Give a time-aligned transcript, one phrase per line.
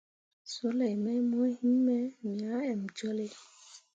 [0.51, 3.27] Sulei mai mo yinme, me ah emjolle.